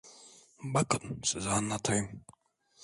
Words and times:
Bakın 0.63 1.21
size 1.23 1.49
anlatayım… 1.49 2.23